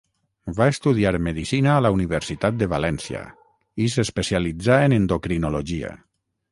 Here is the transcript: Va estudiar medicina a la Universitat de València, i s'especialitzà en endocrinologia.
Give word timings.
Va 0.59 0.67
estudiar 0.71 1.11
medicina 1.25 1.75
a 1.75 1.83
la 1.87 1.91
Universitat 1.97 2.57
de 2.63 2.69
València, 2.73 3.23
i 3.87 3.93
s'especialitzà 3.97 4.83
en 4.89 5.01
endocrinologia. 5.01 5.99